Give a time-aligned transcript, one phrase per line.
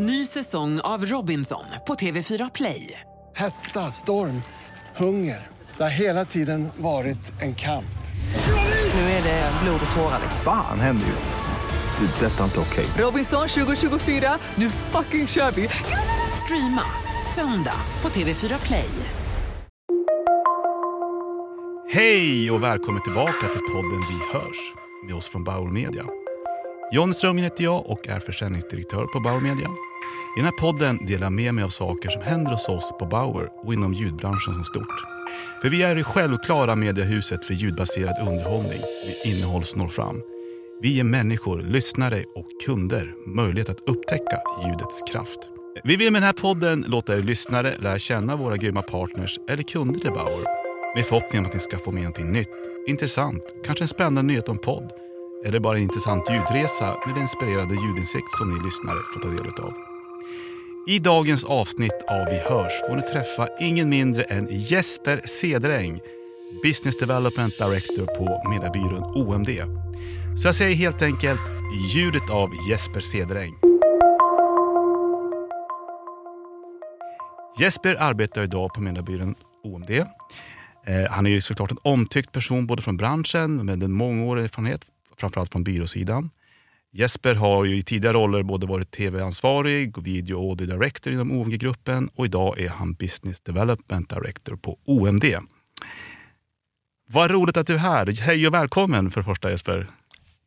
[0.00, 3.00] Ny säsong av Robinson på TV4 Play.
[3.36, 4.42] Hetta, storm,
[4.96, 5.46] hunger.
[5.76, 7.98] Det har hela tiden varit en kamp.
[8.94, 10.20] Nu är det blod och tårar.
[10.44, 12.06] Fan händer just nu.
[12.06, 12.26] Det.
[12.26, 12.86] är Detta är inte okej.
[13.04, 15.68] Robinson 2024, nu fucking kör vi!
[16.44, 16.82] Streama
[17.34, 18.90] söndag på TV4 Play.
[21.92, 24.72] Hej och välkommen tillbaka till podden Vi hörs
[25.06, 26.04] med oss från Bauer Media.
[26.92, 29.68] John Strömgren heter jag och är försäljningsdirektör på Bauer Media.
[30.38, 33.06] I den här podden delar jag med mig av saker som händer hos oss på
[33.06, 35.04] Bauer och inom ljudbranschen som stort.
[35.62, 40.20] För vi är det självklara mediehuset för ljudbaserad underhållning med innehåll som når fram.
[40.82, 45.38] Vi ger människor, lyssnare och kunder möjlighet att upptäcka ljudets kraft.
[45.84, 49.62] Vi vill med den här podden låta er lyssnare lära känna våra grymma partners eller
[49.62, 50.44] kunder till Bauer
[50.96, 52.48] med förhoppning om att ni ska få med någonting nytt,
[52.86, 54.92] intressant, kanske en spännande nyhet om podd
[55.44, 59.64] eller bara en intressant ljudresa med den inspirerande ljudinsikt som ni lyssnare får ta del
[59.64, 59.87] av.
[60.88, 66.00] I dagens avsnitt av Vi hörs får ni träffa ingen mindre än Jesper Cederäng,
[66.62, 69.48] Business Development Director på mediebyrån OMD.
[70.38, 71.40] Så jag säger helt enkelt
[71.94, 73.54] ljudet av Jesper Cederäng.
[77.60, 79.90] Jesper arbetar idag på mediebyrån OMD.
[79.90, 84.86] Eh, han är ju såklart en omtyckt person både från branschen med en mångårig erfarenhet,
[85.16, 86.30] framförallt från byråsidan.
[86.92, 92.10] Jesper har ju i tidigare roller både varit tv-ansvarig video och audio director inom OMG-gruppen
[92.14, 95.24] och idag är han business development director på OMD.
[97.10, 98.20] Vad roligt att du är här.
[98.20, 99.86] Hej och välkommen för första Jesper.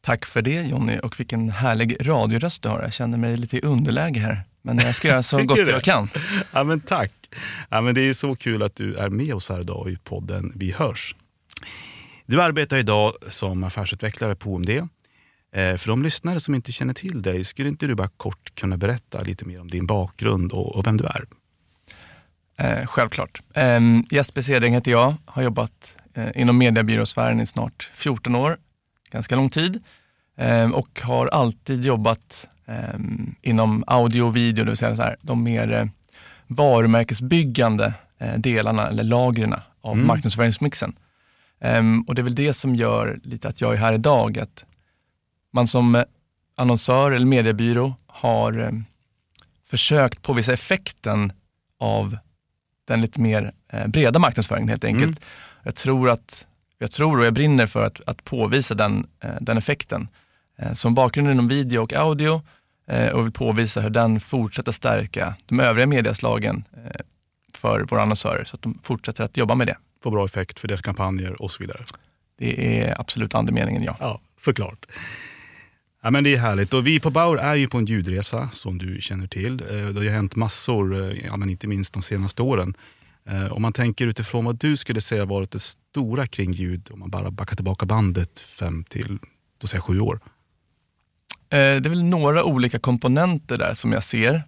[0.02, 2.82] Tack för det Jonny och vilken härlig radioröst du har.
[2.82, 4.44] Jag känner mig lite i underläge här.
[4.62, 5.72] Men jag ska göra så gott det?
[5.72, 6.10] jag kan.
[6.54, 7.12] Ja, men tack.
[7.70, 10.52] Ja, men det är så kul att du är med oss här idag i podden
[10.56, 11.16] Vi hörs.
[12.26, 14.70] Du arbetar idag som affärsutvecklare på OMD.
[15.54, 18.78] Eh, För de lyssnare som inte känner till dig, skulle inte du bara kort kunna
[18.78, 21.26] berätta lite mer om din bakgrund och, och vem du är?
[22.58, 23.42] Eh, självklart.
[23.54, 23.80] Eh,
[24.12, 28.58] Jesper Ceding heter jag, har jobbat eh, inom mediebyråsfären i snart 14 år,
[29.12, 29.84] ganska lång tid.
[30.38, 33.00] Eh, och har alltid jobbat eh,
[33.42, 35.86] inom audio och video, det vill säga så här, de mer eh,
[36.48, 40.08] varumärkesbyggande eh, delarna eller lagren av Mm.
[40.08, 40.94] marknadsföringsmixen.
[41.62, 44.66] Ehm, och det är väl det som gör lite att jag är här idag, att
[45.52, 46.04] man som eh,
[46.56, 48.72] annonsör eller mediebyrå har eh,
[49.66, 51.34] försökt påvisa effekten
[51.80, 52.18] av
[52.88, 55.22] den lite mer eh, breda marknadsföringen helt enkelt.
[55.64, 56.46] Jag tror att
[56.78, 59.08] jag tror och jag brinner för att, att påvisa den,
[59.42, 60.08] den effekten.
[60.74, 62.42] Som bakgrund inom video och audio
[63.14, 66.64] och vill påvisa hur den fortsätter stärka de övriga medieslagen
[67.54, 69.78] för våra annonsörer så att de fortsätter att jobba med det.
[70.04, 71.84] Få bra effekt för deras kampanjer och så vidare.
[72.38, 73.96] Det är absolut andemeningen, ja.
[74.00, 74.86] Ja, såklart.
[76.04, 76.74] Ja, men det är härligt.
[76.74, 79.62] Och vi på Bauer är ju på en ljudresa som du känner till.
[79.62, 82.74] Eh, det har ju hänt massor, eh, ja, men inte minst de senaste åren.
[83.26, 87.00] Eh, om man tänker utifrån vad du skulle säga varit det stora kring ljud, om
[87.00, 89.20] man bara backar tillbaka bandet fem till
[89.62, 90.20] då säger sju år.
[91.50, 94.44] Det är väl några olika komponenter där som jag ser.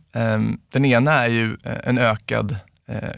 [0.71, 2.57] Den ena är ju en ökad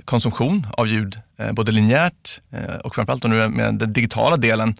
[0.06, 1.20] konsumtion av ljud,
[1.52, 2.42] både linjärt
[2.84, 4.76] och framförallt nu med den digitala delen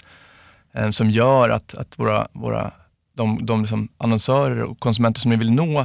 [0.92, 2.72] som gör att, att våra, våra,
[3.16, 5.80] de, de liksom annonsörer och konsumenter som vi vill nå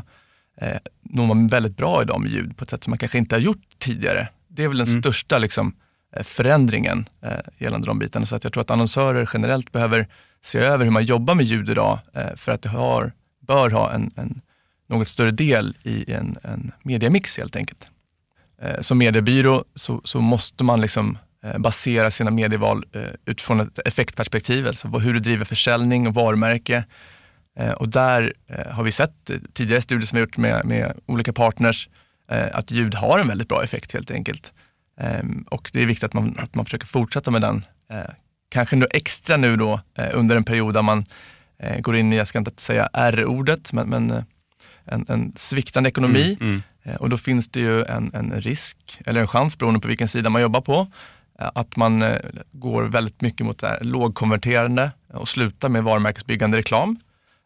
[0.61, 3.35] eh, når man väldigt bra idag med ljud på ett sätt som man kanske inte
[3.35, 4.29] har gjort tidigare.
[4.49, 5.03] Det är väl den Mm.
[5.03, 5.75] största liksom,
[6.17, 8.27] eh, förändringen eh, gällande de bitarna.
[8.27, 10.09] Så att jag tror att annonsörer generellt behöver
[10.43, 13.13] se över hur man jobbar med ljud idag eh, för att det har,
[13.47, 14.41] bör ha en, en
[14.89, 17.89] något större del i en, en mediamix helt enkelt.
[18.63, 23.79] Eh, som mediebyrå så, så måste man liksom eh, basera sina medieval eh, utifrån ett
[23.79, 26.85] effektperspektiv, alltså hur du driver försäljning och varumärke.
[27.59, 31.33] Eh, och där eh, har vi sett tidigare studier som vi gjort med, med olika
[31.33, 31.89] partners
[32.31, 34.53] eh, att ljud har en väldigt bra effekt helt enkelt.
[35.01, 37.65] Ehm, och det är viktigt att man, att man försöker fortsätta med den.
[38.49, 39.81] Kanske nu extra nu då
[40.13, 41.05] under en period där man
[41.81, 44.25] går in i, jag ska inte säga R-ordet, men, men
[44.85, 46.39] en, en sviktande ekonomi.
[46.41, 46.63] Mm.
[46.83, 50.09] Eh, Och då finns det ju en, en risk, eller en chans beroende på vilken
[50.09, 50.87] sida man jobbar på,
[51.39, 52.05] att man
[52.53, 56.97] går väldigt mycket mot det här lågkonverterande och slutar med varumärkesbyggande reklam.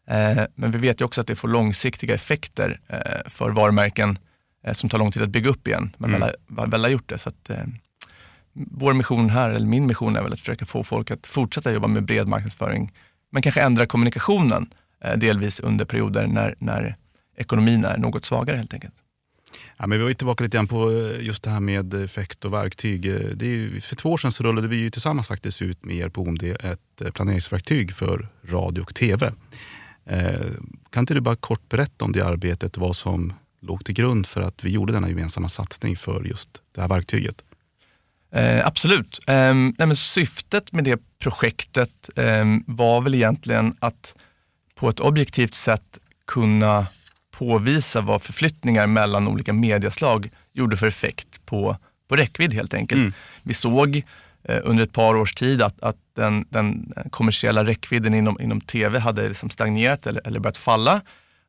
[0.07, 2.99] Eh, Men vi vet ju också att det får långsiktiga effekter eh,
[3.29, 4.17] för varumärken
[4.65, 6.29] eh, som tar lång tid att bygga upp igen, men Mm.
[6.47, 7.17] väl, väl har gjort det.
[7.17, 7.49] Så att,
[8.53, 11.87] vår mission här, eller min mission är väl att försöka få folk att fortsätta jobba
[11.87, 12.91] med bred marknadsföring,
[13.31, 14.69] men kanske ändra kommunikationen
[15.17, 16.95] delvis under perioder när, när
[17.37, 18.93] ekonomin är något svagare helt enkelt.
[19.77, 22.53] Ja, men vi var ju tillbaka lite grann på just det här med effekt och
[22.53, 23.01] verktyg.
[23.33, 26.09] Det ju, för två år sedan så rullade vi ju tillsammans faktiskt ut med er
[26.09, 29.33] på OMD ett planeringsverktyg för radio och tv.
[30.09, 30.41] Eh,
[30.89, 34.41] kan inte du bara kort berätta om det arbetet vad som låg till grund för
[34.41, 37.43] att vi gjorde denna gemensamma satsning för just det här verktyget?
[38.31, 39.19] Eh, absolut.
[39.27, 44.15] Eh, nej, syftet med det projektet eh, var väl egentligen att
[44.75, 46.87] på ett objektivt sätt kunna
[47.31, 52.99] påvisa vad förflyttningar mellan olika medieslag gjorde för effekt på, på räckvidd helt enkelt.
[52.99, 53.13] Mm.
[53.43, 54.03] Vi såg
[54.47, 58.99] Eh, under ett par års tid att, att den, den kommersiella räckvidden inom, inom tv
[58.99, 61.01] hade liksom stagnerat eller, eller börjat falla.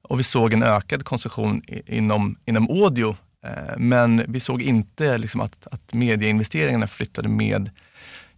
[0.03, 3.17] Och vi såg en ökad konsumtion inom, inom audio.
[3.47, 7.71] Eh, men vi såg inte liksom att, att medieinvesteringarna flyttade med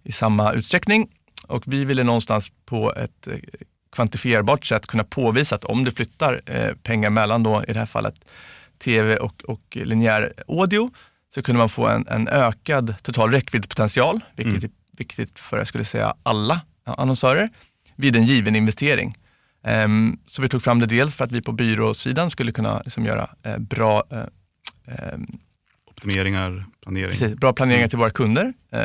[0.02, 1.08] i samma utsträckning.
[1.46, 3.34] Och vi ville någonstans på ett eh,
[3.92, 6.40] kvantifierbart sätt kunna påvisa att om det flyttar
[6.82, 8.14] pengar mellan då, i det här fallet
[8.78, 10.90] tv och, och linjär audio,
[11.34, 15.84] så kunde man få en, en ökad total räckviddspotential, vilket är viktigt för, jag skulle
[15.84, 17.50] säga, alla annonsörer,
[17.96, 19.16] vid en given investering.
[19.64, 23.04] Ehm, så vi tog fram det dels för att vi på byråsidan skulle kunna liksom
[23.04, 24.18] göra eh, bra eh,
[24.86, 25.38] ehm,
[25.90, 27.10] Optimeringar, planering?
[27.10, 28.52] Precis, bra planeringar till våra kunder.
[28.72, 28.80] Eh,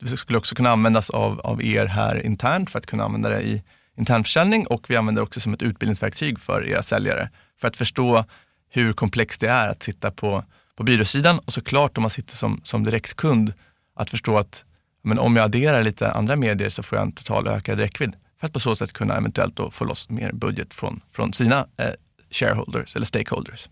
[0.00, 3.42] det skulle också kunna användas av, av er här internt för att kunna använda det
[3.42, 3.62] i
[3.96, 7.30] internförsäljning och vi använder det också som ett utbildningsverktyg för era säljare
[7.60, 8.24] för att förstå
[8.70, 10.44] hur komplext det är att sitta på,
[10.78, 13.52] på byråsidan och såklart om man sitter som, som direktkund
[13.96, 14.64] att förstå att
[15.02, 18.46] men om jag adderar lite andra medier så får jag en total ökad räckvidd för
[18.46, 21.90] att på så sätt kunna eventuellt då få loss mer budget från, från sina eh,
[22.30, 23.68] shareholders eller stakeholders.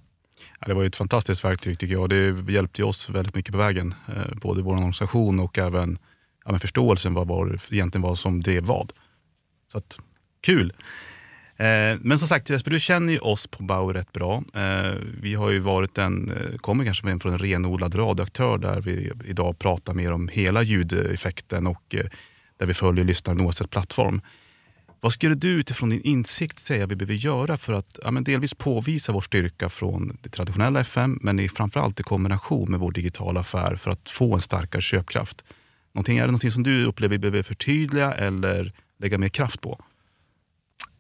[0.61, 2.11] Ja, det var ju ett fantastiskt verktyg tycker jag.
[2.11, 3.95] Det hjälpte oss väldigt mycket på vägen.
[4.17, 5.99] Eh, både vår organisation och även
[6.45, 8.93] ja, förståelsen vad var, egentligen vad som drev vad.
[9.73, 9.99] Så att,
[10.41, 10.73] kul!
[11.59, 14.43] Eh, men som sagt Jesper, du känner ju oss på Bauer rätt bra.
[14.55, 19.13] Eh, vi har ju varit en, eh, kommer kanske från en renodlad radioaktör där vi
[19.25, 21.95] idag pratar mer om hela ljudeffekten och
[22.59, 24.21] där vi följer lyssnaren oavsett plattform.
[25.01, 28.55] Vad skulle du utifrån din insikt säga vi behöver göra för att ja, men delvis
[28.55, 33.77] påvisa vår styrka från det traditionella FM men framförallt i kombination med vår digitala affär
[33.77, 35.45] för att få en starkare köpkraft?
[35.95, 39.85] Någonting, är det någonting som du upplever vi behöver förtydliga eller lägga mer kraft på?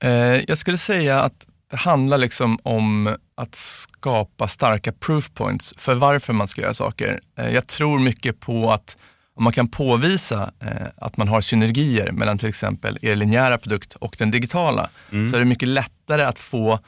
[0.01, 0.11] Eh,
[0.49, 6.33] jag skulle säga att det handlar liksom om att skapa starka proof points för varför
[6.33, 7.21] man ska göra saker.
[7.39, 8.97] Eh, jag tror mycket på att
[9.37, 13.95] om man kan påvisa eh, att man har synergier mellan till exempel er linjära produkt
[13.95, 15.31] och den digitala, Mm.
[15.31, 16.79] så är det mycket lättare att få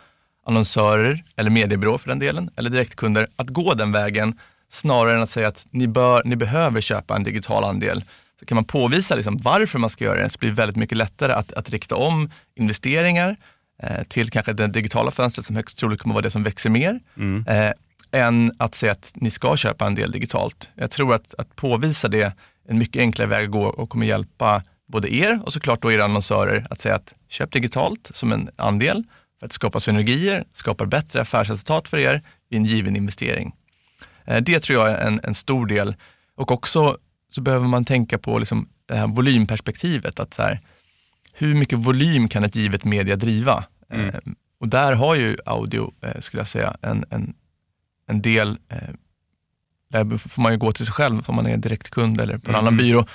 [0.46, 4.38] annonsörer, eller mediebyrå för den delen, eller direktkunder att gå den vägen
[4.70, 8.04] snarare än att säga att ni, bör, ni behöver köpa en digital andel.
[8.40, 10.98] Så kan man påvisa liksom varför man ska göra det så blir det väldigt mycket
[10.98, 13.36] lättare att, att rikta om investeringar
[13.82, 17.00] eh, till kanske det digitala fönstret som högst troligt kommer vara det som växer mer,
[17.16, 17.44] Mm.
[17.48, 17.72] eh,
[18.12, 20.68] än att säga att ni ska köpa en del digitalt.
[20.74, 22.32] Jag tror att, att påvisa det är
[22.68, 24.62] en mycket enklare väg att gå och kommer hjälpa
[24.92, 29.04] både er och såklart då era annonsörer att säga att köp digitalt som en andel
[29.40, 33.52] för att skapa synergier, skapa bättre affärsresultat för er i en given investering.
[34.24, 35.94] Eh, Det tror jag är en, en stor del
[36.36, 36.96] och också
[37.30, 40.20] så behöver man tänka på liksom det här volymperspektivet.
[40.20, 40.60] Att så här,
[41.32, 43.64] hur mycket volym kan ett givet media driva?
[43.92, 44.06] Mm.
[44.08, 44.14] Eh,
[44.60, 47.34] och där har ju audio, eh, skulle jag säga, en, en,
[48.08, 48.78] en del, eh,
[49.90, 52.54] där får man ju gå till sig själv om man är direktkund eller på en
[52.54, 52.66] Mm.
[52.66, 53.06] annan byrå,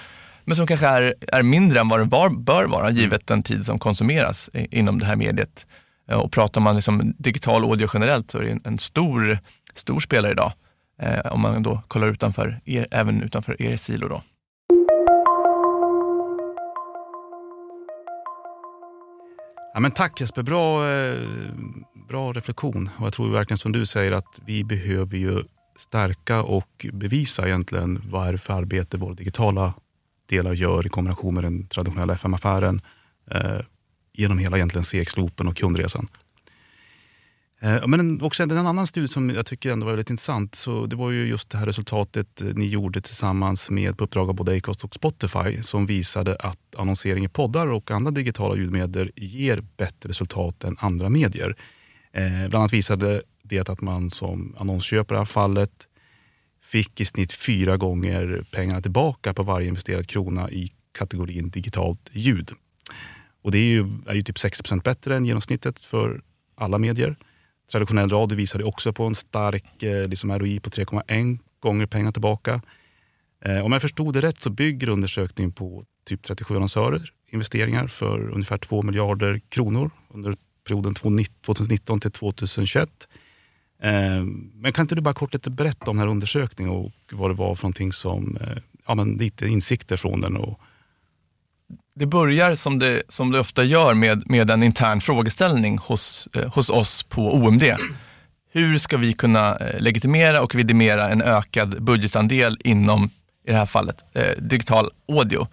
[0.46, 3.66] men som kanske är, är mindre än vad den var, bör vara givet den tid
[3.66, 5.66] som konsumeras i, inom det här mediet.
[6.10, 9.40] Eh, och pratar man liksom digital audio generellt så är det en, en stor,
[9.74, 10.54] stor spelare idag.
[11.04, 14.08] Eh, om man då kollar utanför er, även utanför er silo.
[14.08, 14.22] Då.
[19.74, 21.18] Ja, men tack Jesper, bra, eh,
[22.08, 22.90] bra reflektion.
[22.98, 25.44] Och jag tror verkligen som du säger att vi behöver ju
[25.80, 29.74] stärka och bevisa egentligen varför är för arbete våra digitala
[30.30, 32.82] delar gör i kombination med den traditionella FM-affären
[33.32, 33.60] eh,
[34.14, 36.08] genom hela egentligen CX-loopen och kundresan.
[37.64, 40.56] Eh, men också en, annan studie som jag tycker ändå var väldigt intressant.
[40.56, 44.30] Så det var ju just det här resultatet eh, ni gjorde tillsammans med på uppdrag
[44.30, 49.12] av både Acast och Spotify som visade att annonsering i poddar och andra digitala ljudmedier
[49.16, 51.56] ger bättre resultat än andra medier.
[52.12, 55.88] Eh, bland annat visade det att man som annonsköpare i det här fallet
[56.62, 62.52] fick i snitt fyra gånger pengarna tillbaka på varje investerad krona i kategorin digitalt ljud.
[63.42, 66.22] Och det är ju, är ju typ 60 bättre än genomsnittet för
[66.56, 67.16] alla medier.
[67.74, 72.62] Traditionell radio visade också på en stark eh, liksom ROI på 3,1 gånger pengar tillbaka.
[73.46, 78.30] Eh, om jag förstod det rätt så bygger undersökningen på typ 37 annonsörer investeringar för
[78.30, 80.36] ungefär 2 miljarder kronor under
[80.68, 80.94] perioden
[81.46, 82.90] 2019 till 2021.
[83.82, 83.92] Eh,
[84.54, 87.36] men kan inte du bara kort lite berätta om den här undersökningen och vad det
[87.36, 90.60] var för någonting som, eh, ja men lite insikter från den och
[91.96, 96.54] det börjar som det, som det ofta gör med, med en intern frågeställning hos, eh,
[96.54, 97.64] hos oss på OMD.
[98.52, 103.10] hur ska vi kunna eh, legitimera och vidimera en ökad budgetandel inom,
[103.48, 105.48] i det här fallet, eh, digital audio.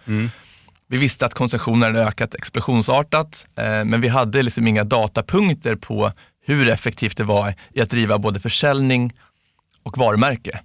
[0.87, 6.11] Vi visste att konsumtionen hade ökat explosionsartat, men vi hade liksom inga datapunkter på
[6.45, 9.13] hur effektivt det var i att driva både försäljning
[9.83, 10.59] och varumärke.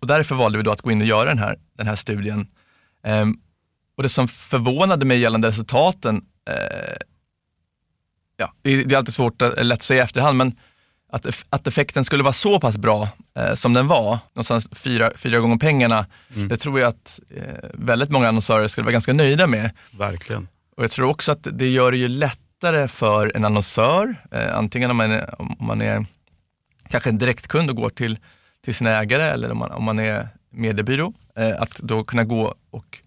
[0.00, 2.46] Och därför valde vi då att gå in och göra den här, den här studien.
[3.92, 6.96] Eh, och det som förvånade mig gällande resultaten, eh,
[8.36, 10.56] ja, det, är- det är alltid svårt, att, lätt att säga i efterhand, men
[11.12, 13.08] att, att effekten skulle vara så pass bra
[13.38, 16.06] eh, som den var, någonstans fyra, fyra gånger pengarna,
[16.48, 17.42] det tror jag att eh,
[17.74, 19.70] väldigt många annonsörer skulle vara ganska nöjda med.
[19.90, 20.48] Verkligen.
[20.76, 24.90] Och jag tror också att det gör det ju lättare för en annonsör, eh, antingen
[24.90, 26.06] om man är, om man är
[26.88, 28.18] kanske en direktkund och går till,
[28.64, 32.54] till sina ägare eller om man, om man är mediebyrå, eh, att då kunna gå
[32.70, 32.98] och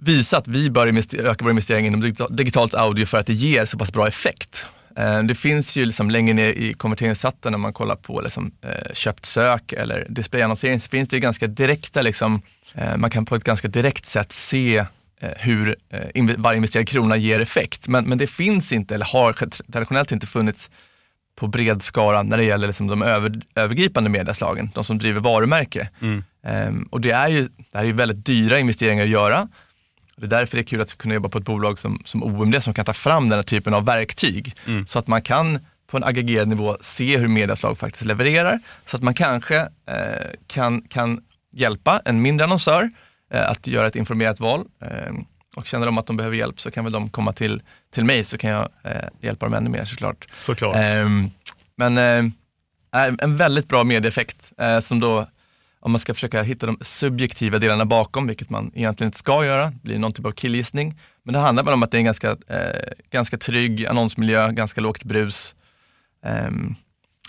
[0.00, 0.86] visa att vi bör
[1.18, 4.66] öka vår investering inom digita- digitalt audio för att det ger så pass bra effekt.
[4.98, 8.92] Eh, Det finns ju liksom längre ner i konverteringschatten när man kollar på liksom, eh,
[8.94, 12.42] köpt sök eller displayannonsering så finns det ju ganska direkta, liksom,
[12.74, 14.84] eh, man kan på ett ganska direkt sätt se
[15.36, 15.76] hur
[16.38, 17.88] varje investerad krona ger effekt.
[17.88, 19.32] Men, men det finns inte, eller har
[19.72, 20.70] traditionellt inte funnits
[21.36, 25.88] på bred skara när det gäller liksom de över, övergripande medieslagen, de som driver varumärke.
[26.46, 29.48] Ehm, och det är ju det är ju väldigt dyra investeringar att göra.
[30.16, 32.62] Det är därför det är kul att kunna jobba på ett bolag som, som OMD
[32.62, 34.54] som kan ta fram den här typen av verktyg.
[34.86, 38.60] Så att man kan på en aggregerad nivå se hur medieslag faktiskt levererar.
[38.84, 41.20] Så att man kanske eh, kan, kan
[41.52, 42.90] hjälpa en mindre annonsör
[43.32, 44.64] eh, att göra ett informerat val.
[44.82, 45.14] Eh,
[45.56, 47.62] och känner de att de behöver hjälp så kan väl de komma till,
[47.94, 50.28] till mig så kan jag eh, hjälpa dem ännu mer såklart.
[50.38, 50.76] Såklart.
[50.76, 51.30] Ehm,
[51.76, 52.32] men eh,
[53.20, 55.26] en väldigt bra medieeffekt eh, som då,
[55.84, 59.72] om man ska försöka hitta de subjektiva delarna bakom, vilket man egentligen inte ska göra,
[59.82, 61.00] blir någon typ av killgissning.
[61.22, 64.80] Men det handlar väl om att det är en ganska, eh, ganska trygg annonsmiljö, ganska
[64.80, 65.54] lågt brus
[66.26, 66.50] eh,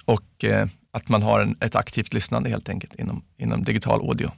[0.06, 4.32] och eh, att man har en, ett aktivt lyssnande helt enkelt inom, inom digital audio.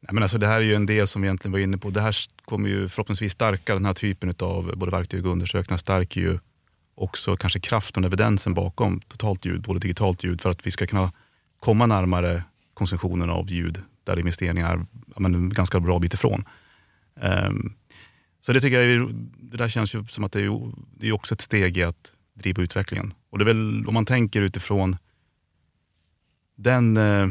[0.00, 1.90] Nej, men alltså det här är ju en del som vi egentligen var inne på.
[1.90, 5.78] Det här kommer ju förhoppningsvis stärka den här typen av både verktyg och undersökningar.
[5.78, 6.38] Stärker ju
[6.94, 10.86] också kanske kraften och evidensen bakom totalt ljud, både digitalt ljud, för att vi ska
[10.86, 11.12] kunna
[11.60, 12.42] komma närmare
[12.78, 16.44] konsumtionen av ljud där investeringar är ja, men, en ganska bra bit ifrån.
[17.20, 17.72] Ehm,
[18.40, 19.08] så det tycker jag, är,
[19.38, 22.12] det där känns ju som att det är, det är också ett steg i att
[22.34, 23.14] driva utvecklingen.
[23.30, 24.96] Och det är väl, om man tänker utifrån
[26.56, 27.28] den, eh,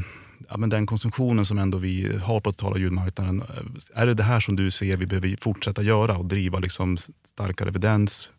[0.49, 3.41] ja, men den konsumtionen som ändå vi har på totala ljudmarknaden.
[3.41, 6.97] Eh, är det det här som du ser vi behöver fortsätta göra och driva liksom
[7.25, 8.29] starkare evidens,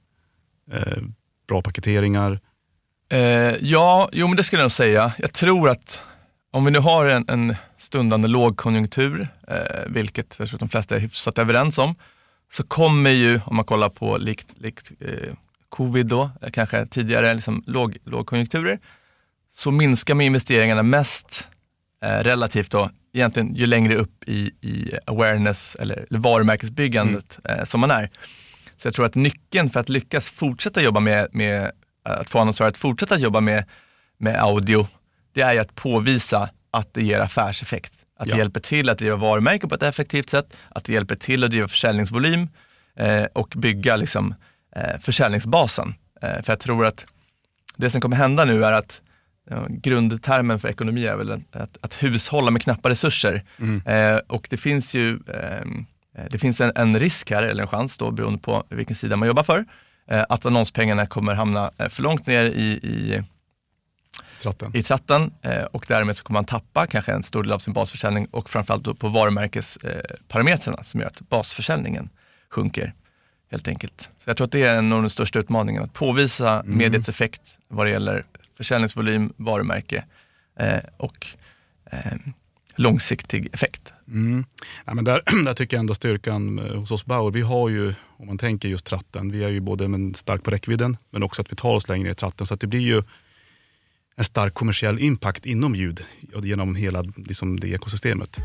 [0.72, 1.02] eh,
[1.48, 2.40] bra paketeringar?
[3.10, 3.18] Eh,
[3.60, 5.12] ja, jo men det skulle jag nog säga.
[5.18, 6.02] Jag tror att
[6.50, 11.00] om vi nu har en, en stundande lågkonjunktur, eh, vilket jag tror de flesta är
[11.00, 11.94] hyfsat överens om,
[12.52, 15.34] så kommer ju, om man kollar på likt, likt eh,
[15.68, 18.78] covid då, eh, kanske tidigare liksom låg, lågkonjunkturer,
[19.54, 21.48] så minskar med investeringarna mest
[22.04, 27.80] eh, relativt då, egentligen ju längre upp i, i awareness eller, eller varumärkesbyggandet eh, som
[27.80, 28.10] man är.
[28.76, 32.68] Så jag tror att nyckeln för att lyckas fortsätta jobba med, med att få annonsörer
[32.68, 33.64] att fortsätta jobba med,
[34.18, 34.86] med audio,
[35.38, 37.92] det är ju att påvisa att det ger affärseffekt.
[38.18, 38.34] Att Ja.
[38.34, 41.50] det hjälper till att driva varumärken på ett effektivt sätt, att det hjälper till att
[41.50, 42.48] driva försäljningsvolym
[42.96, 44.34] eh, och bygga liksom,
[44.76, 45.94] eh, försäljningsbasen.
[46.22, 47.06] Eh, för jag tror att
[47.76, 49.00] det som kommer hända nu är att
[49.68, 53.44] grundtermen för ekonomi är väl att, att, hushålla med knappa resurser.
[53.86, 55.86] Eh, och det finns ju ehm,
[56.18, 59.16] eh, det finns en, en risk här, eller en chans då, beroende på vilken sida
[59.16, 59.64] man jobbar för,
[60.10, 63.22] eh, att annonspengarna kommer hamna eh, för långt ner i, i,
[64.42, 64.76] Tratten.
[64.76, 67.72] i tratten eh, och därmed så kommer man tappa kanske en stor del av sin
[67.72, 72.08] basförsäljning och framförallt då på varumärkesparametrarna som gör att basförsäljningen
[72.50, 72.94] sjunker
[73.50, 74.10] helt enkelt.
[74.18, 77.86] Så jag tror att det är nog den största utmaningen, att påvisa mediets effekt vad
[77.86, 78.24] det gäller
[78.56, 80.04] försäljningsvolym, varumärke
[80.58, 81.26] eh, och
[81.90, 82.12] eh,
[82.76, 83.92] långsiktig effekt.
[84.08, 84.44] Mm.
[84.84, 87.94] Ja, men där, där tycker jag ändå styrkan eh, hos oss Bauer, vi har ju,
[88.16, 91.42] om man tänker just tratten, vi är ju både men stark på räckvidden men också
[91.42, 92.46] att vi tar oss längre i tratten.
[92.46, 93.02] Så att det blir ju
[94.18, 98.36] en stark kommersiell impact inom ljud och genom hela liksom, det ekosystemet.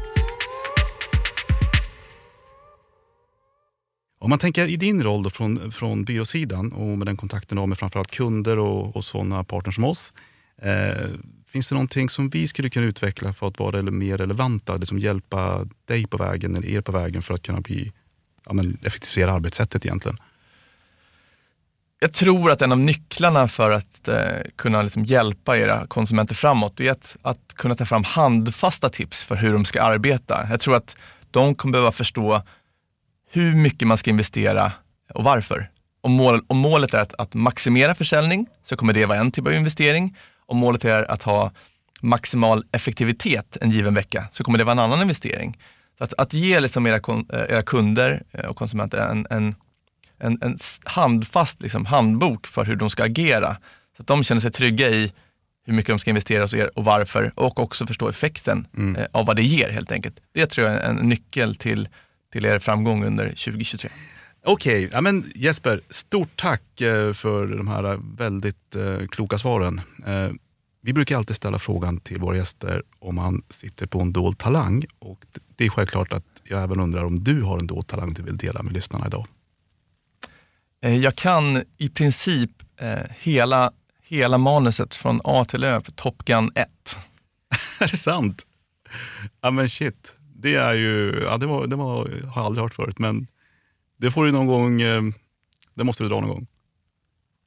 [4.19, 7.59] Om man tänker i din roll då från, från byråsidan och med den kontakten du
[7.59, 10.13] har med framförallt kunder och, och sådana partners som oss.
[10.61, 11.09] Eh,
[11.47, 14.77] finns det någonting som vi skulle kunna utveckla för att vara mer relevanta?
[14.77, 17.91] Liksom hjälpa dig på vägen eller er på vägen för att kunna bli,
[18.45, 20.17] ja, men effektivisera arbetssättet egentligen?
[22.03, 24.17] Jag tror att en av nycklarna för att eh,
[24.55, 29.35] kunna liksom hjälpa era konsumenter framåt är att, att kunna ta fram handfasta tips för
[29.35, 30.47] hur de ska arbeta.
[30.49, 30.97] Jag tror att
[31.31, 32.41] de kommer behöva förstå
[33.31, 34.71] hur mycket man ska investera
[35.13, 35.69] och varför.
[36.01, 39.47] om, mål, om målet är att, att maximera försäljning så kommer det vara en typ
[39.47, 40.17] av investering.
[40.45, 41.51] Om målet är att ha
[42.01, 45.57] maximal effektivitet en given vecka så kommer det vara en annan investering.
[45.97, 49.55] Så att, att ge liksom era, eh, era kunder och konsumenter en, en,
[50.19, 53.57] en, en handfast liksom, handbok för hur de ska agera.
[53.97, 55.11] Så att de känner sig trygga i
[55.65, 58.95] hur mycket de ska investera hos er och varför och också förstå effekten mm.
[58.95, 60.15] eh, av vad det ger helt enkelt.
[60.33, 61.89] Det tror jag är en nyckel till,
[62.33, 63.89] till er framgång under 2023.
[64.45, 69.81] Okej, ja, Jesper, stort tack eh, för de här väldigt eh, kloka svaren.
[70.05, 70.29] Eh,
[70.81, 74.85] vi brukar alltid ställa frågan till våra gäster om man sitter på en dold talang.
[74.99, 78.23] Och det är självklart att jag även undrar om du har en dold talang du
[78.23, 79.27] vill dela med lyssnarna idag?
[80.83, 83.71] Eh, jag kan i princip eh, hela,
[84.07, 86.67] hela manuset från A till Ö för Top Gun 1.
[87.79, 88.45] är det sant?
[89.41, 90.15] Ja men shit.
[90.35, 93.27] Det är ju, ja, det, var, det var, har jag aldrig hört förut men
[93.97, 95.01] det får du någon gång, eh,
[95.73, 96.47] det måste du dra någon gång.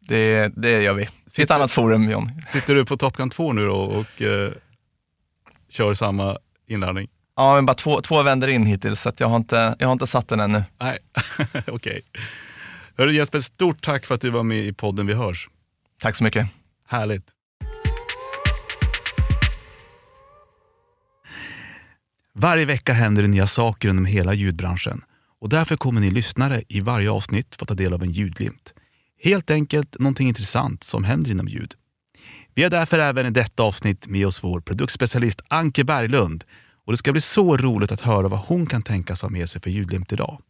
[0.01, 1.09] Det, det gör vi.
[1.27, 2.31] Sitter, I ett annat forum John.
[2.53, 4.53] Sitter du på Top Gun 2 nu då och eh,
[5.69, 7.09] kör samma inladdning?
[7.37, 10.07] Ja, men bara två, två vänder in hittills så jag, har inte, jag har inte
[10.07, 10.63] satt den ännu.
[10.81, 10.99] Nej,
[11.55, 11.73] okej.
[11.73, 12.03] Okay.
[12.99, 15.49] Hörru Jesper, stort tack för att du var med i podden Vi hörs.
[16.01, 16.47] Tack så mycket.
[16.89, 17.25] Härligt.
[22.35, 25.01] Varje vecka händer det nya saker inom hela ljudbranschen
[25.41, 28.75] och därför kommer ni lyssnare i varje avsnitt få ta del av en ljudglimt.
[29.23, 31.75] Helt enkelt någonting intressant som händer inom ljud.
[32.55, 36.45] Vi har därför även i detta avsnitt med oss vår produktspecialist Anke Berglund
[36.85, 39.63] och det ska bli så roligt att höra vad hon kan tänkas ha med sig
[39.63, 40.43] för ljudlimt idag.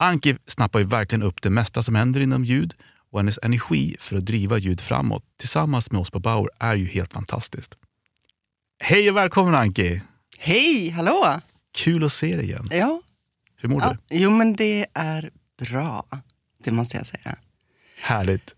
[0.00, 2.74] Anki snappar ju verkligen upp det mesta som händer inom ljud
[3.10, 6.86] och hennes energi för att driva ljud framåt tillsammans med oss på Bauer är ju
[6.86, 7.74] helt fantastiskt.
[8.82, 10.02] Hej och välkommen Anki!
[10.38, 11.40] Hej, hallå!
[11.72, 12.68] Kul att se dig igen.
[12.70, 13.02] Ja.
[13.56, 13.96] Hur mår ja.
[14.08, 14.16] du?
[14.16, 16.06] Jo men det är bra,
[16.58, 17.36] det måste jag säga.
[18.00, 18.54] Härligt.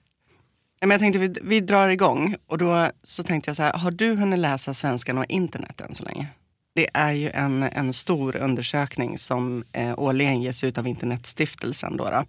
[0.80, 3.90] Men jag tänkte vi, vi drar igång och då så tänkte jag så här, har
[3.90, 6.26] du hunnit läsa Svenskan och internet än så länge?
[6.74, 11.96] Det är ju en, en stor undersökning som eh, årligen ges ut av Internetstiftelsen.
[11.96, 12.24] Då, då.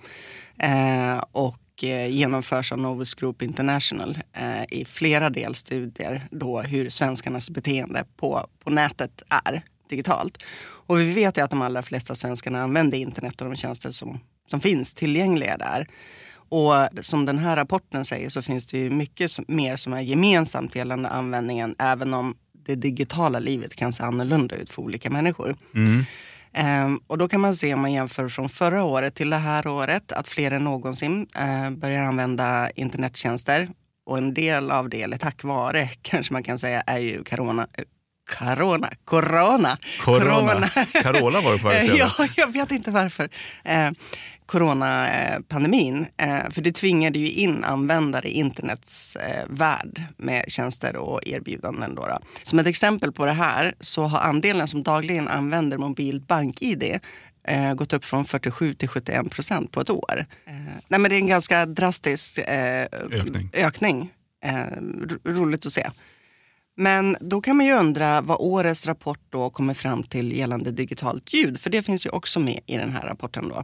[0.65, 7.49] Eh, och eh, genomförs av Novus Group International eh, i flera delstudier då hur svenskarnas
[7.49, 10.43] beteende på, på nätet är digitalt.
[10.63, 14.19] Och vi vet ju att de allra flesta svenskarna använder internet och de tjänster som,
[14.49, 15.88] som finns tillgängliga där.
[16.34, 20.01] Och som den här rapporten säger så finns det ju mycket som, mer som är
[20.01, 25.56] gemensamt gällande användningen även om det digitala livet kan se annorlunda ut för olika människor.
[25.76, 26.06] Mm.
[26.86, 29.67] Um, och då kan man se om man jämför från förra året till det här
[29.67, 33.69] året att fler än någonsin uh, börjar använda internettjänster.
[34.06, 37.67] Och en del av det, eller tack vare kanske man kan säga, är ju corona,
[38.36, 38.89] Corona.
[39.06, 39.78] Corona.
[40.00, 40.67] Corona.
[40.91, 43.30] Carola var det på väg Ja, jag vet inte varför.
[43.63, 43.91] Eh,
[44.45, 46.06] coronapandemin.
[46.17, 51.95] Eh, för det tvingade ju in användare i internets eh, värld med tjänster och erbjudanden.
[51.95, 52.19] Då.
[52.43, 56.99] Som ett exempel på det här så har andelen som dagligen använder mobilt bank-id
[57.47, 60.25] eh, gått upp från 47 till 71 procent på ett år.
[60.45, 60.54] Eh,
[60.88, 63.49] nej, men det är en ganska drastisk eh, ökning.
[63.54, 64.13] ökning.
[64.43, 64.65] Eh,
[65.25, 65.89] roligt att se.
[66.75, 71.34] Men då kan man ju undra vad årets rapport då kommer fram till gällande digitalt
[71.34, 71.60] ljud.
[71.60, 73.49] För det finns ju också med i den här rapporten.
[73.49, 73.63] då.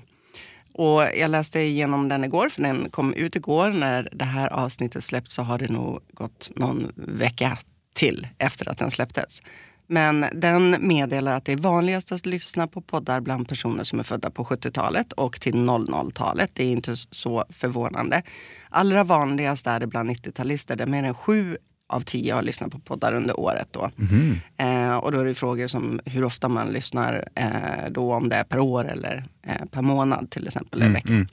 [0.77, 3.69] Och jag läste igenom den igår, för den kom ut igår.
[3.69, 7.57] När det här avsnittet släppts så har det nog gått någon vecka
[7.93, 9.41] till efter att den släpptes.
[9.87, 14.03] Men den meddelar att det är vanligast att lyssna på poddar bland personer som är
[14.03, 16.51] födda på 70-talet och till 00-talet.
[16.53, 18.23] Det är inte så förvånande.
[18.69, 22.79] Allra vanligast är det bland 90-talister där mer än sju av tio har lyssnat på
[22.79, 23.67] poddar under året.
[23.71, 23.91] Då.
[23.99, 24.35] Mm.
[24.57, 28.35] Eh, och då är det frågor som hur ofta man lyssnar, eh, då om det
[28.35, 31.13] är per år eller eh, per månad till exempel, eller mm, vecka.
[31.13, 31.27] Mm.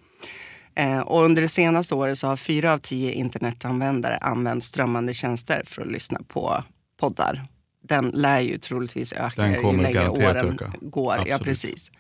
[0.75, 5.63] Eh, och under det senaste året så har fyra av tio internetanvändare använt strömmande tjänster
[5.67, 6.65] för att lyssna på
[7.01, 7.47] poddar.
[7.83, 10.73] Den lär ju troligtvis öka ju längre åren öka.
[10.81, 11.13] går.
[11.13, 11.31] Absolut.
[11.31, 11.93] Ja, precis.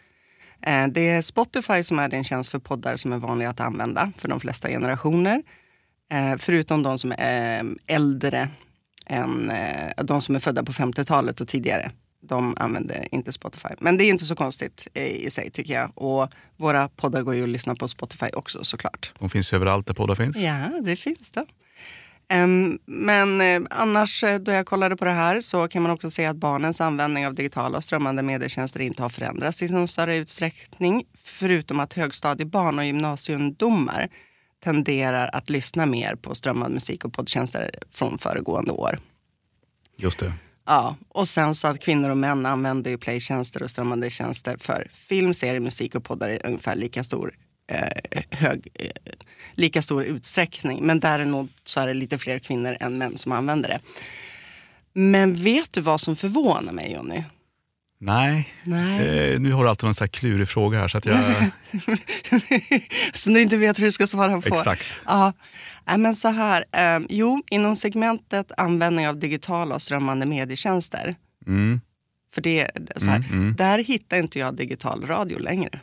[0.62, 4.12] Eh, det är Spotify som är den tjänst för poddar som är vanlig att använda
[4.18, 5.42] för de flesta generationer.
[6.12, 8.48] Eh, förutom de som är eh, äldre
[9.06, 11.90] än eh, de som är födda på 50-talet och tidigare.
[12.20, 13.68] De använder inte Spotify.
[13.78, 15.90] Men det är inte så konstigt i sig tycker jag.
[15.94, 19.12] Och våra poddar går ju att lyssna på Spotify också såklart.
[19.18, 20.36] De finns överallt där poddar finns?
[20.36, 21.44] Ja, det finns det.
[22.86, 26.80] Men annars då jag kollade på det här så kan man också se att barnens
[26.80, 31.04] användning av digitala och strömmande medietjänster inte har förändrats i någon större utsträckning.
[31.24, 34.08] Förutom att högstadiebarn och gymnasieungdomar
[34.64, 38.98] tenderar att lyssna mer på strömmad musik och poddtjänster från föregående år.
[39.96, 40.32] Just det.
[40.66, 44.90] Ja, och sen så att kvinnor och män använder ju playtjänster och strömmande tjänster för
[44.94, 47.34] film, serie, musik och poddar i ungefär lika stor
[47.66, 48.90] eh, hög, eh,
[49.52, 50.86] lika stor utsträckning.
[50.86, 53.80] Men däremot så är det lite fler kvinnor än män som använder det.
[54.92, 57.22] Men vet du vad som förvånar mig Jonny?
[57.98, 59.08] Nej, Nej.
[59.32, 60.88] Eh, nu har du alltid någon så här klurig fråga här.
[60.88, 61.20] Så att jag,
[63.12, 64.48] Som du inte vet hur du ska svara på.
[64.54, 64.86] exakt.
[65.06, 65.32] Ja,
[65.86, 66.64] Nej, men så här.
[66.72, 71.16] Eh, jo, inom segmentet användning av digitala och strömmande medietjänster.
[71.46, 71.80] Mm.
[72.34, 73.54] För det, så här, Mm, mm.
[73.56, 75.80] Där hittar inte jag digital radio längre.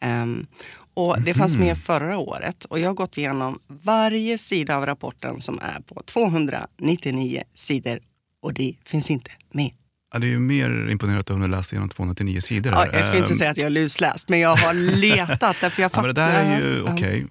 [0.00, 0.46] Ehm,
[0.94, 1.64] och Det fanns Mhm.
[1.66, 6.02] med förra året och jag har gått igenom varje sida av rapporten som är på
[6.02, 8.00] 299 sidor
[8.42, 9.70] och det finns inte med.
[10.12, 12.72] Ja, det är ju mer imponerande att du har läst igenom 299 sidor.
[12.72, 15.56] Ja, jag skulle inte Ehm, säga att jag har lusläst, men jag har letat.
[15.60, 16.92] Därför jag Ja, men det där är ju Ja.
[16.94, 17.26] okej.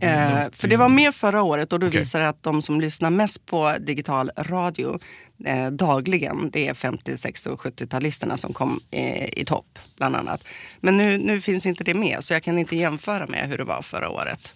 [0.00, 1.98] Eh, för det var med förra året och då Okej.
[2.00, 4.98] visar det att de som lyssnar mest på digital radio
[5.44, 10.44] eh, dagligen, det är 50, 60 och 70-talisterna som kom eh, i topp bland annat.
[10.80, 13.64] Men nu, nu finns inte det med så jag kan inte jämföra med hur det
[13.64, 14.54] var förra året.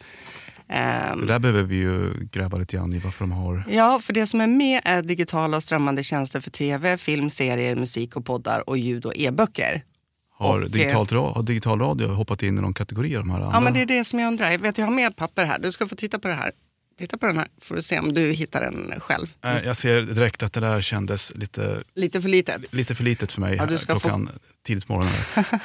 [0.69, 3.65] Ehm, Det där behöver vi ju gräva lite grann i varför de har...
[3.71, 7.77] Ja, för det som är med är digitala och strömmande tjänster för tv, film, serier,
[7.77, 9.85] musik och poddar och ljud och e-böcker.
[10.39, 13.37] Har, Och, digitalt, ra- har digital radio hoppat in i någon kategori av de här
[13.41, 13.51] andra?
[13.57, 14.51] Ja, men det är det som jag undrar.
[14.51, 15.59] Jag, vet, jag har med papper här.
[15.59, 16.51] Du ska få titta på det här.
[16.99, 19.27] Titta på den här får du se om du hittar den själv.
[19.45, 22.73] Eh, Jag ser direkt att det där kändes lite, Lite för litet.
[22.73, 24.29] lite för litet för mig Ja, du ska få- klockan
[24.67, 25.15] tidigt på morgonen.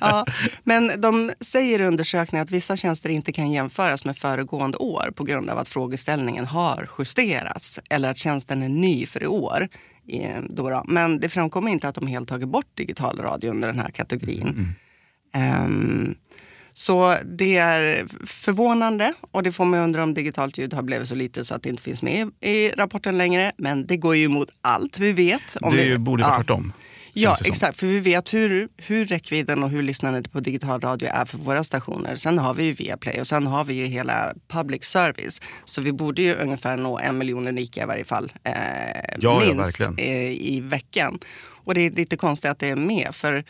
[0.00, 0.26] Ja,
[0.64, 5.24] men de säger i undersökningen att vissa tjänster inte kan jämföras med föregående år på
[5.24, 9.68] grund av att frågeställningen har justerats eller att tjänsten är ny för i år.
[10.48, 10.84] Då då.
[10.88, 14.74] Men det framkommer inte att de helt tagit bort digital radio under den här kategorin.
[15.34, 16.14] Ehm,
[16.74, 21.14] så det är förvånande och det får mig undra om digitalt ljud har blivit så
[21.14, 23.52] lite så att det inte finns med i rapporten längre.
[23.56, 25.56] Men det går ju emot allt vi vet.
[25.60, 26.36] Om det vi, borde vara ja.
[26.36, 26.72] tvärtom.
[27.16, 27.78] Ja, exakt.
[27.78, 31.64] För vi vet hur, hur räckvidden och hur lyssnandet på digital radio är för våra
[31.64, 32.16] stationer.
[32.16, 35.40] Sen har vi ju Viaplay och sen har vi ju hela public service.
[35.64, 38.32] Så vi borde ju ungefär nå en miljon unika i varje fall.
[38.44, 38.52] Eh,
[39.18, 39.98] ja, minst verkligen.
[39.98, 41.18] eh, i veckan.
[41.64, 43.08] Och det är lite konstigt att det är med.
[43.12, 43.44] För,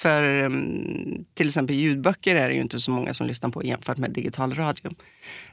[0.00, 3.98] för mm, till exempel ljudböcker är det ju inte så många som lyssnar på jämfört
[3.98, 4.90] med digital radio.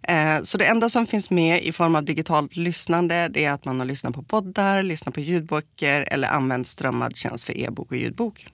[0.03, 3.65] Eh, så det enda som finns med i form av digitalt lyssnande det är att
[3.65, 7.97] man har lyssnat på poddar, lyssnat på ljudböcker eller använt strömmad tjänst för e-bok och
[7.97, 8.47] ljudbok.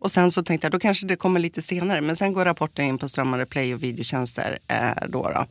[0.00, 2.00] Och sen så tänkte jag, då kanske det kommer lite senare.
[2.00, 4.58] Men sen går rapporten in på strömmade play och videotjänster.
[4.68, 5.46] Eh, då då.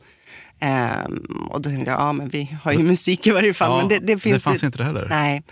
[0.60, 3.70] Ehm, och då tänkte jag, ja men vi har ju musik i varje fall.
[3.70, 5.06] Ja, men det, det, finns fanns inte det heller.
[5.10, 5.42] Nej.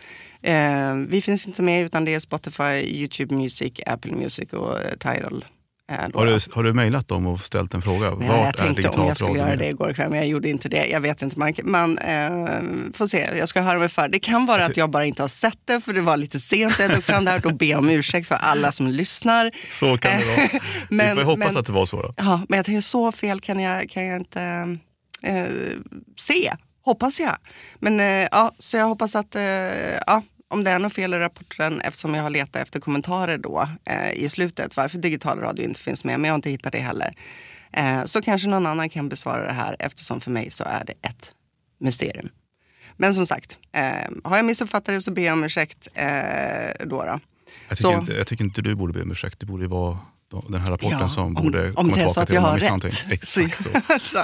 [0.43, 4.91] Ehm, vi finns inte med utan det är Spotify, YouTube Music, Apple Music och eh,
[4.99, 5.45] Tidal.
[5.93, 8.11] Eh, Har du, har du mejlat dem och ställt en fråga?
[8.11, 10.49] Nej, jag Vart är tänkte om jag skulle göra det igår kväll, men jag gjorde
[10.49, 10.87] inte det.
[10.87, 12.29] Jag vet inte, man, man eh,
[12.95, 13.29] får se.
[13.39, 14.09] Jag ska höra mig för.
[14.09, 16.75] Det kan vara att jag bara inte har sett det, för det var lite sent
[16.75, 17.53] så jag tog fram det här.
[17.53, 19.51] Ber jag om ursäkt för alla som lyssnar.
[19.71, 20.63] Så kan det vara.
[20.91, 22.03] Men- vi får hoppas men- att det var så.
[22.03, 22.15] Då.
[22.17, 24.43] Ja, men jag tänker så fel kan jag, kan jag inte
[25.23, 25.45] eh,
[26.17, 26.53] se,
[26.89, 27.37] hoppas jag.
[27.79, 29.43] Men eh, ja, så jag hoppas att, eh,
[30.07, 33.69] ja, om det är något fel i rapporten eftersom jag har letat efter kommentarer då
[33.85, 36.79] eh, i slutet varför digital radio inte finns med, men jag har inte hittat det
[36.79, 37.11] heller.
[37.73, 40.93] Eh, så kanske någon annan kan besvara det här eftersom för mig så är det
[41.09, 41.33] ett
[41.81, 42.29] mysterium.
[42.97, 47.05] Men som sagt, eh, har jag missuppfattat det så ber jag om ursäkt eh, då.
[47.05, 47.21] då.
[47.69, 49.41] Jag, Så- tycker inte, jag tycker inte du borde be om ursäkt.
[49.41, 49.99] Det borde vara
[50.49, 52.43] den här rapporten Ja, som om- borde om komma tillbaka så att till jag om
[52.43, 52.83] man har missar rätt.
[52.85, 53.13] någonting.
[53.13, 53.71] Exakt så.
[54.01, 54.19] så.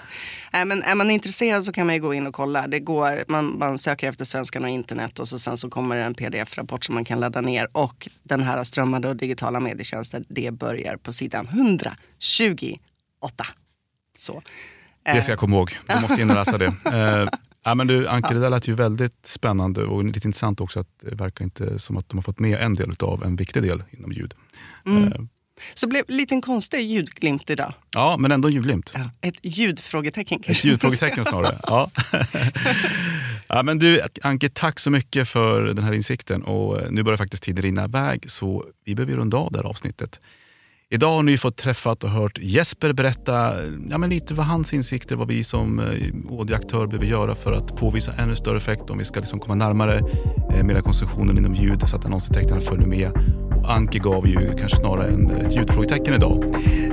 [0.53, 2.67] Nej, men är man intresserad så kan man ju gå in och kolla.
[2.69, 6.03] Det går, man, man söker efter svenskan och internet och så sen så kommer det
[6.03, 7.69] en pdf-rapport som man kan ladda ner.
[7.73, 12.79] Och den här strömmade och digitala medietjänster, det börjar på sidan 128.
[14.19, 14.43] Så.
[15.05, 15.79] Det ska jag komma ihåg.
[15.87, 16.75] Jag måste in och läsa det.
[16.93, 17.29] Eh,
[17.65, 20.89] ja, men du, Anke, det där lät ju väldigt spännande och lite intressant också att
[21.03, 23.83] det verkar inte som att de har fått med en del av en viktig del
[23.91, 24.35] inom ljud.
[24.87, 25.05] Mm.
[25.13, 25.21] Eh,
[25.75, 27.75] Så blev en liten konstig ljudglimt idag.
[27.95, 28.91] ja, men ändå ljudglimt.
[28.95, 31.59] Ja, ett ljudfrågetecken Ett ljudfrågetecken snarare.
[31.67, 31.91] Ja.
[33.49, 36.43] ja, men du, Anke, tack så mycket för den här insikten.
[36.43, 39.67] Och eh, nu börjar faktiskt tiden rinna iväg, så vi behöver runda av det här
[39.67, 40.21] avsnittet.
[40.91, 43.53] Idag har ni fått träffat och hört Jesper berätta
[43.91, 47.77] ja, men lite vad hans insikter, vad vi som eh, audioaktör behöver göra för att
[47.77, 50.01] påvisa ännu större effekt om vi ska liksom komma närmare
[50.55, 53.11] eh, mera konsumtionen inom ljud så att annonsintäkterna följer med.
[53.65, 56.45] Och Anke gav ju kanske snarare en, ett ljudfrågetecken idag.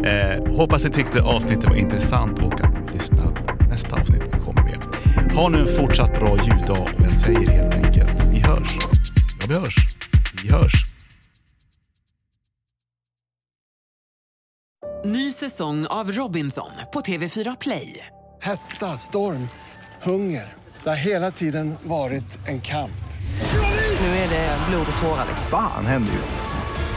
[0.05, 4.39] Eh, hoppas ni tyckte avsnittet var intressant och att ni lyssnar på nästa avsnitt vi
[4.39, 4.79] kommer med.
[5.35, 8.77] Ha nu en fortsatt bra ljuddag och jag säger helt enkelt, vi hörs.
[9.39, 9.75] Ja, vi hörs.
[10.43, 10.73] Vi hörs.
[15.05, 18.07] Ny säsong av Robinson på TV4 Play.
[18.41, 19.47] Hetta, storm,
[20.03, 20.53] hunger.
[20.83, 22.91] Det har hela tiden varit en kamp.
[24.01, 25.25] Nu är det blod och tårar.
[25.49, 26.60] Fan händer just det.